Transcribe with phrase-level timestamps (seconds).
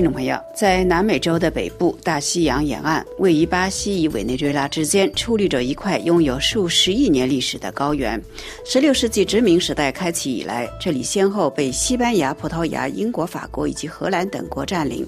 [0.00, 8.18] 听众朋友，在南美洲的北部大西洋沿岸，位于巴西与委内瑞拉之间，矗立着一块拥有数十亿年历史的高原。
[8.64, 15.06] 十六世纪殖民时代开启以来，这里先后被西班牙、葡萄牙、英国、法国以及荷兰等国占领。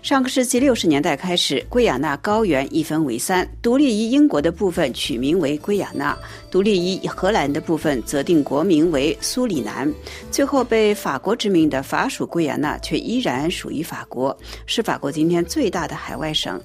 [0.00, 6.16] 上个世纪六十年代开始，圭亚那高原一分为三，独立于英国的部分取名为圭亚那，
[6.50, 9.92] 独立于荷兰的部分则定国名为苏里南。
[10.30, 14.29] 最后被法国殖民的法属圭亚那却依然属于法国，
[14.66, 16.60] 是法国今天最大的海外省。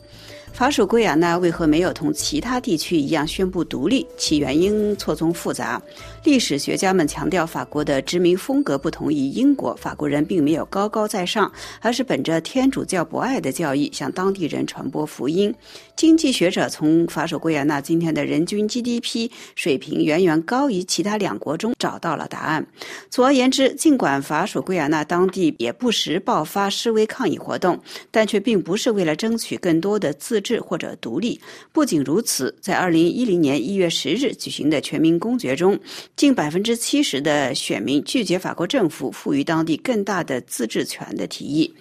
[0.55, 4.07] 法属圭亚那为何没有同其他地区一样宣布独立？
[4.15, 5.81] 其原因错综复杂。
[6.23, 15.53] 历史学家们强调，法国的殖民风格不同于英国，法国人并没有高高在上，而是本着天主教博爱的教义向当地人传播福音。
[15.97, 22.65] 经济学者从法属圭亚那今天的人均 GDP 水平远远高于其他两国中找到了答案。
[23.09, 27.77] 总而言之，尽管法属圭亚那当地也不时爆发示威抗议活动，
[28.09, 31.41] 但却并不是为了争取更多的自制或者独立。
[31.73, 35.77] 不仅如此，在二零一零年一月十日举行的全民公决中，
[36.15, 41.73] 近百分之七十的选民拒绝法国政府赋予当地更大的自治权的提议。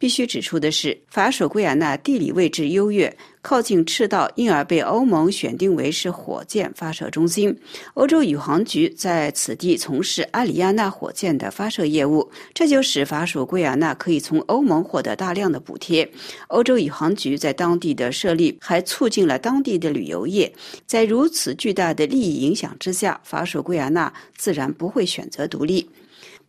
[0.00, 7.54] 必须指出的是，法属圭亚那地理位置优越，靠近赤道，因而被欧盟选定为是火箭发射中心。
[7.92, 16.10] 欧洲宇航局在此地从事阿里亚纳火箭的发射业务，这就使法属圭亚那可以从欧盟获得大量的补贴。
[16.48, 20.50] 欧洲宇航局在当地的设立还促进了当地的旅游业。
[20.86, 25.86] 在如此巨大的利益影响之下，法属圭亚那自然不会选择独立。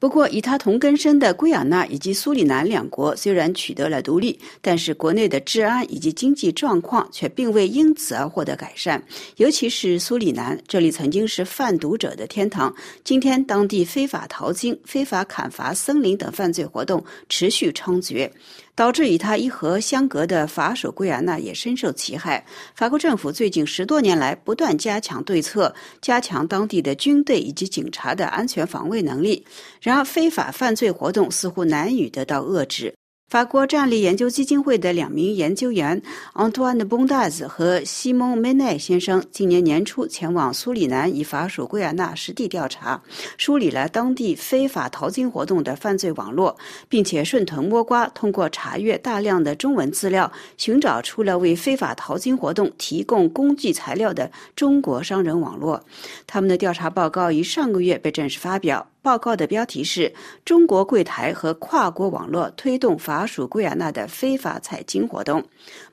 [0.01, 8.99] 不过，与它同根生的圭亚那以及苏里南两国虽然取得了独立，但是国内的治安以及经济状况却并未因此而获得改善。
[9.37, 18.27] 尤其是苏里南，这里曾经是贩毒者的天堂，今天当地非法淘金、非法砍伐森林等犯罪活动持续猖獗。
[18.75, 22.45] 导致与他一河相隔的法属圭亚那也深受其害。
[22.75, 29.45] 法国政府最近十多年来不断加强对策，加强当地的军队以及警察的安全防卫能力。
[29.81, 32.93] 然而，非法犯罪活动似乎难以得到遏制。
[33.31, 36.01] 法国战略研究基金会的两名研究员
[36.33, 43.01] Antoine Bondaz 和西蒙梅奈先生今年年初前往苏里南以法属圭亚那实地调查，
[43.37, 46.57] 梳理了当地非法淘金活动的犯罪网络，
[46.89, 55.81] 并且顺藤摸瓜，通过查阅大量的中文资料，寻找出了为非法淘金活动提供工具材料的中国商人网络。
[56.27, 58.90] 他们的调查报告于上个月被正式发表。
[59.03, 60.13] 报告的标题是
[60.45, 65.43] “中国柜台和跨国网络推动法属圭亚那的非法采金活动”。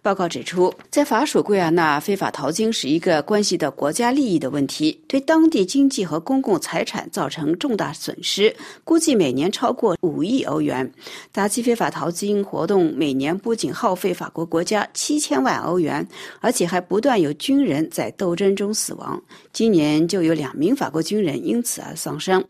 [0.02, 8.54] 报告指出，在法属圭亚那，非法淘金是一个关系到国家利益的问题，对当地经济和公共财产造成重大损失，
[8.84, 10.90] 估计每年超过五亿欧元。
[11.32, 16.06] 打击非法淘金活动每年不仅耗费法国国家七千万欧元，
[16.40, 19.20] 而且还不断有军人在斗争中死亡。
[19.54, 22.44] 今年就有两名法国军人因此而丧生。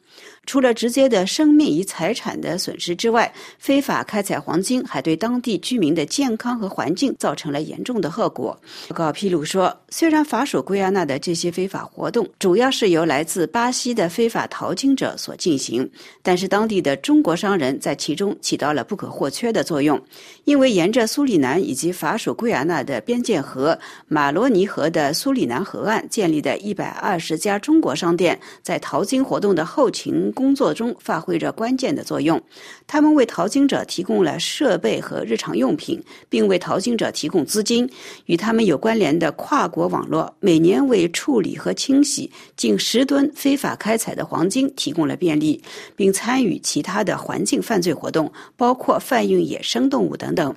[0.48, 8.58] 除了直接的生命与财产的损失之外，非法开采黄金还对当地居民的健康和环境造成了严重的后果。
[8.88, 15.86] 报告披露说，虽然法属圭亚那的这些非法活动主要是由来自巴西的非法淘金者所进行，
[16.22, 20.02] 但是当地的中国商人在其中起到了不可或缺的作用。
[20.44, 30.32] 因为沿着苏里南以及法属圭亚那的边界河马罗尼河的苏里南河岸建立的一百二十家中国商店，在淘金活动的后勤。
[30.38, 32.40] 工作中发挥着关键的作用，
[32.86, 37.90] 他们为淘金者提供了设备和日常用品，并为淘金者提供资金。
[38.26, 45.60] 与他们有关联的跨国网络每年为处理和清洗近十吨非法开采的黄金提供了便利，
[45.96, 50.54] 并参与其他的环境犯罪活动，包括贩运野生动物等等。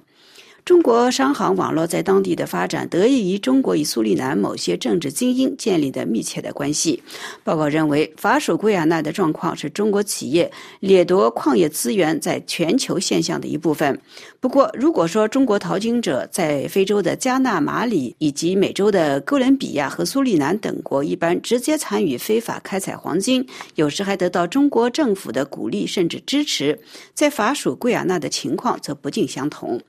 [0.64, 7.02] 中国商行网络在当地的发展得益于中国与苏里南某些政治精英建立的密切的关系。
[7.44, 14.00] 报告认为，法属圭亚那的状况是中国企业掠夺矿业资源在全球现象的一部分。
[14.40, 26.80] 不过，如果说中国淘金者在非洲的加纳、马里以及美洲的哥伦比亚和苏里南等国一般直接参与非法开采黄金，有时还得到中国政府的鼓励甚至支持，
[27.16, 29.82] 在法属圭亚那的情况则不尽相同。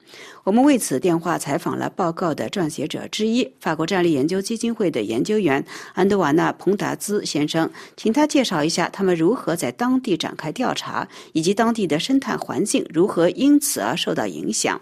[0.45, 14.81] 我们们为此电话采访了报告的撰写者之一，法国战略研究基金会的研究员安德瓦纳·彭达兹先生，请他介绍一下他们如何在当地展开调查，以及当地的生态环境如何因此而受到影响。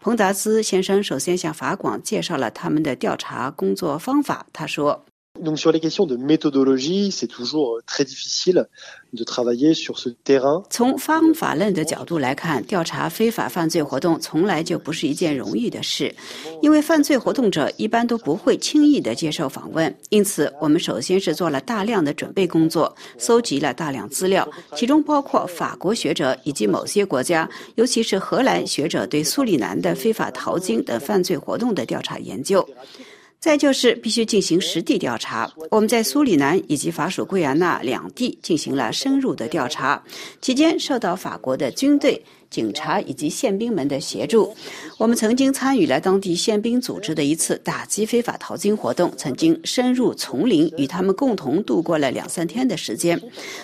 [0.00, 4.46] 彭达兹先生首先向法广介绍了他们的调查工作方法。
[4.52, 5.04] 他说。
[5.42, 8.66] Donc sur les questions de méthodologie, c'est toujours très difficile
[9.12, 10.62] de travailler sur ce terrain.
[10.68, 16.14] 从方法论的角度来看，调查非法犯罪活动从来就不是一件容易的事，
[16.60, 19.92] 因为犯罪活动者一般都不会轻易的接受访问。
[20.10, 24.46] 因此，我们首先是做了大量的准备工作，搜集了大量资料，
[24.76, 32.66] 其中包括法国学者以及某些国家，尤其是荷兰学者对苏里南的非法淘金等犯罪活动的调查研究。
[33.40, 35.50] 再就是必须进行实地调查。
[35.70, 40.02] 我们在苏里南以及法属圭亚那两地进行了深入的调查，
[40.42, 42.22] 期间受到法国的军队。
[42.50, 44.52] 警察以及宪兵们的协助，
[44.98, 53.20] 我们曾经参与了当地宪兵组织的一次打击非法淘金活动，曾经深入丛林，与他们共同度过了两三天的时间。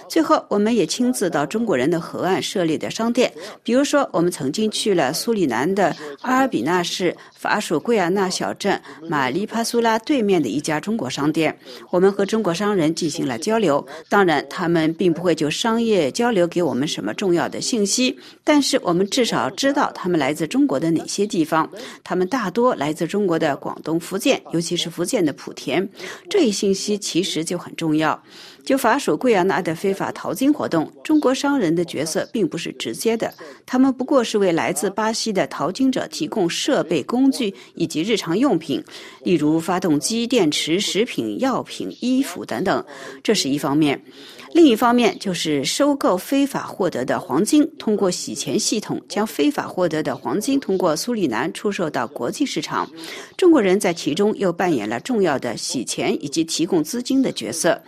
[0.08, 3.32] 最后，我们也亲自到中国人的河岸设立的商店，
[3.64, 11.58] 比如说，我们曾经去了苏里南的阿尔比纳市法属圭亚那小镇马里帕苏拉对面的一家中国商店，
[11.90, 13.84] 我们和中国商人进行了交流。
[14.08, 18.75] 当然，他们并不会就商业交流给我们什么重要的信息，但是。
[18.82, 21.70] 我们至少知道他们来自中国的哪些地方，
[22.04, 25.88] 他们大多来自中国的广东、福建，尤其是福建的莆田。
[26.28, 28.20] 这一信息其实就很重要。
[28.64, 33.32] 就法属圭亚那的非法淘金活动，中国商人的角色并不是直接的，
[33.64, 38.82] 他们不过是为来自巴西的淘金者提供设备、工具以及日常用品，
[39.22, 42.84] 例如发动机、电池、食品、药品、衣服等等。
[43.22, 44.02] 这是一方面。
[44.56, 52.88] 另一方面，就是收购非法获得的黄金，通过洗钱系统将非法获得的黄金通过苏里南出售到国际市场。
[53.36, 57.78] 中国人在其中又扮演了重要的洗钱以及提供资金的角色。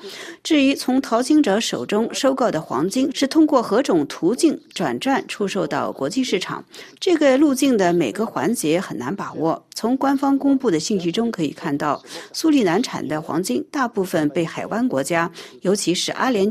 [0.44, 6.62] 至于从淘金者手中收购的黄金是通过何种途径转转出售到国际市场，
[7.00, 9.64] 这个路径的每个环节很难把握。
[9.74, 12.02] 从官方公布的信息中可以看到，
[12.34, 15.30] 苏里南产的黄金大部分被海湾国家，
[15.62, 16.50] 尤其是阿联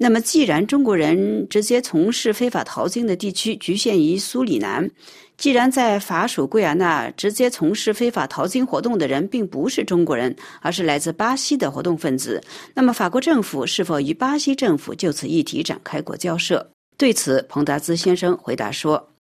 [0.00, 4.88] 那么，既然中国人直接从事非法淘金的地区局限于苏里南，
[5.36, 12.40] 既然在法属圭亚那直接从事非法淘金活动的人并不是中国人，而是来自巴西的活动分子，
[12.74, 16.70] 那么法国政府是否与巴西政府就此议题展开过交涉？
[16.96, 19.17] 对此，彭达兹先生回答说。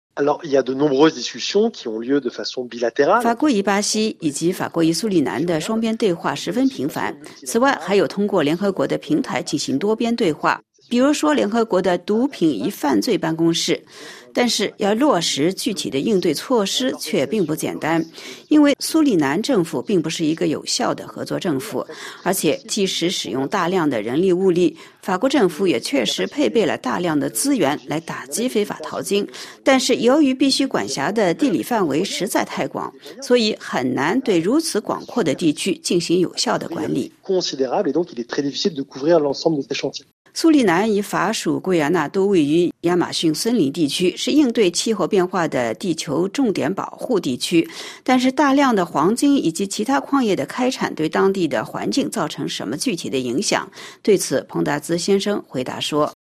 [3.22, 7.14] 法国与巴西以及法国与苏里南的双边对话十分频繁。
[7.46, 13.84] 此外，还有通过联合国的平台进行多边对话，比如说联合国的毒品与犯罪办公室。
[14.36, 18.06] 但是要落实具体的应对措施却并不简单，
[18.50, 21.88] 因为苏里南政府并不是一个有效的合作政府，
[22.22, 29.26] 而且即使使用大量的人力物力，法国政府也确实配备了大量的资源来打击非法淘金，
[29.64, 37.10] 但是由于必须管辖的地理范围实在太广，所以很难对如此广阔的地区进行有效的管理。
[40.38, 47.66] 苏里南与法属圭亚那都位于亚马逊森林地区，是应对气候变化的地球重点保护地区。
[48.04, 53.72] 但是，大量的黄金以及其他矿业的开采对当地的环境造成什么具体的影响？
[54.04, 56.15] 对此，彭达兹先生回答说。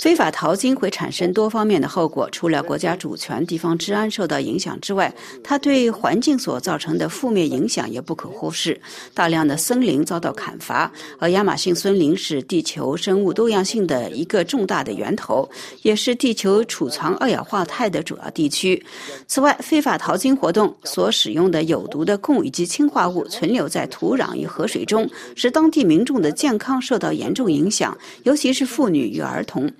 [0.00, 8.80] 非法淘金会产生多方面的后果，除了国家主权、地方治安受到影响之外，它对环境所造成的负面影响也不可忽视。
[9.12, 15.46] 大量的森林遭到砍伐，而亚马逊森林是地球生物多样性的一个重大的源头，
[15.82, 18.82] 也是地球储藏二氧化碳的主要地区。
[19.26, 25.06] 此外，非法淘金活动所使用的有毒的汞以及氰化物存留在土壤与河水中，
[25.36, 27.81] 使当地民众的健康受到严重影响。
[28.24, 29.70] 尤其是妇女与儿童。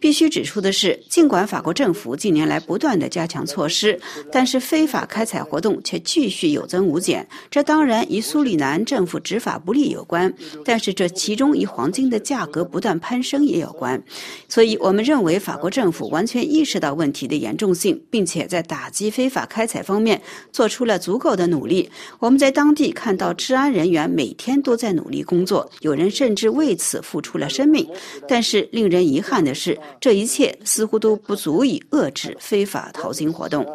[0.00, 4.00] 必须指出的是，尽管法国政府近年来不断的加强措施，
[4.32, 7.28] 但是非法开采活动却继续有增无减。
[7.50, 10.32] 这当然与苏里南政府执法不力有关，
[10.64, 14.02] 但是这其中与黄金的价格不断攀升也有关。
[14.48, 21.88] 所以我们认为，法国政府完全意识到问题的严重性，并且在打击非法开采方面做出了足够的努力。
[22.18, 27.48] 我们在当地看到治安人员每天都在努力工作，有人甚至为此付出了。
[27.52, 27.86] 了生命，
[28.26, 33.66] 但是令人遗憾的是，这一切似乎都不足以遏制非法淘金活动。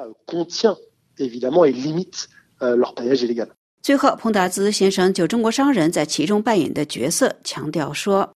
[3.82, 8.37] 最后，彭达兹先生就中国商人在其中扮演的角色强调说。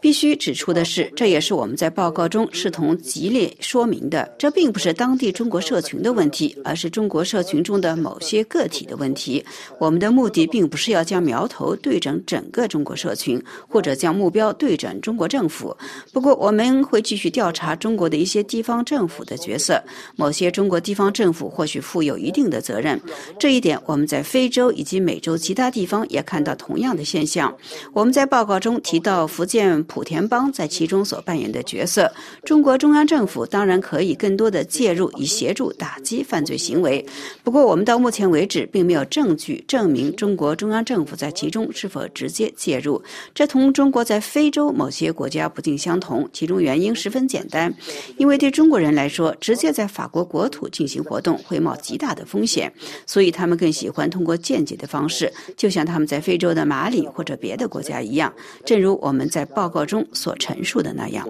[0.00, 4.32] 必须指出的是，这也是我们在报告中试图极力说明的。
[4.38, 9.44] 这并不是当地中国社群的问题，而是中国社群中的某些个体的问题。
[9.80, 15.76] 我们的目的并不是要将苗头对准整个中国社群，或者将目标对准中国政府。
[16.12, 19.82] 不过，我们会继续调查中国的一些地方政府的角色。
[20.14, 22.98] 某些中国地方政府或许负有一定的责任。
[23.40, 27.54] 这一点，我们在非洲以及美洲其他地方也看到同样的现象象。
[27.92, 32.12] 我们在报告中提到福建莆田帮在其中所扮演的角色。
[32.44, 37.04] 中国中央政府当然可以更多的介入，以协助打击犯罪行为。
[37.42, 43.02] 不过，我们到目前为止并没有证据证明中国中央政府在其中是否直接介入。
[43.34, 46.28] 这同中国在非洲某些国家不尽相同。
[46.32, 47.72] 其中原因十分简单，
[48.16, 52.72] 因为对中国人来说，直接在法国国土进行活动会冒极大的风险，
[53.06, 58.32] 所以他们更喜欢通过间接的方式，就像他们在非洲的马里或者别的国家一样。
[58.64, 61.26] 正如我们在报告中所陈述的那样。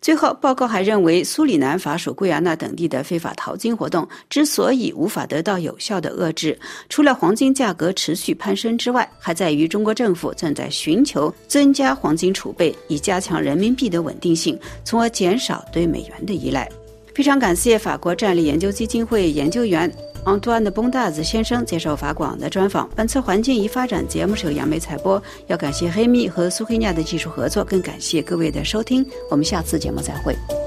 [0.00, 6.58] 最后，报告还认为，苏里南、法属圭亚那等地的非法淘金活动之所以无法得到有效的遏制，
[6.88, 16.68] 除了黄金价格持续攀升之外，还在于中国政府正在寻求增加黄金储备，以加强人民币的稳定性，从而减少对美元的依赖。
[17.14, 19.88] 非常感谢法国战略研究基金会研究员。
[20.24, 22.88] 昂图安的崩大子先生接受法广的专访。
[22.94, 29.04] 本次环境与发展节目是由杨梅采播，要感谢黑米和苏黑亚的技术合作，更感谢各位的收听。
[29.30, 30.61] 我们下次节目再会。